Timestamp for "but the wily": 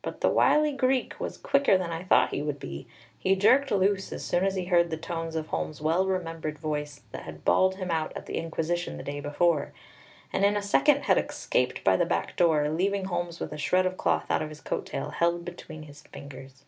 0.00-0.70